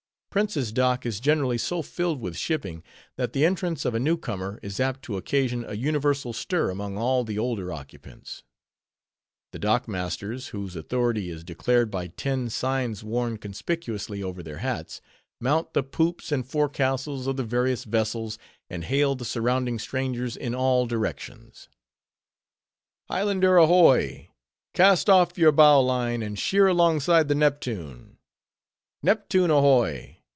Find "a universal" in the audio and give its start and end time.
5.67-6.31